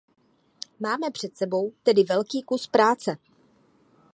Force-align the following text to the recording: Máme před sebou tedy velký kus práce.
Máme 0.79 1.11
před 1.11 1.35
sebou 1.37 1.73
tedy 1.83 2.03
velký 2.03 2.41
kus 2.43 2.67
práce. 2.67 3.17